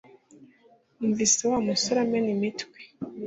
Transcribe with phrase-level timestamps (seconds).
[0.97, 2.77] Numvise Wa musore amena imitwe